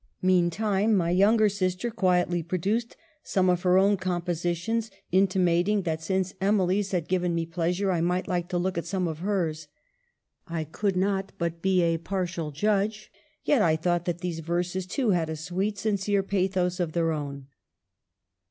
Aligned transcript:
"Meantime, 0.23 0.95
my 0.97 1.11
younger 1.11 1.47
sister 1.47 1.91
quietly 1.91 2.41
pro 2.41 2.57
duced 2.57 2.97
some 3.21 3.51
of 3.51 3.61
her 3.61 3.77
own 3.77 3.95
compositions, 3.97 4.89
intimating 5.11 5.83
that 5.83 6.01
since 6.01 6.33
Emily's 6.41 6.89
had 6.89 7.07
given 7.07 7.35
me 7.35 7.45
pleasure, 7.45 7.91
I 7.91 8.01
might 8.01 8.27
like 8.27 8.49
to 8.49 8.57
look 8.57 8.79
at 8.79 8.87
some 8.87 9.07
of 9.07 9.19
hers. 9.19 9.67
I 10.47 10.63
could 10.63 10.95
not 10.97 11.33
but 11.37 11.61
be 11.61 11.83
a 11.83 11.97
partial 11.99 12.49
judge, 12.49 13.11
yet 13.43 13.61
I 13.61 13.75
thought 13.75 14.05
that 14.05 14.21
these 14.21 14.39
verses, 14.39 14.87
too, 14.87 15.11
had 15.11 15.29
a 15.29 15.35
sweet 15.35 15.77
sincere 15.77 16.23
pathos 16.23 16.79
of 16.79 16.93
their 16.93 17.11
own." 17.11 17.45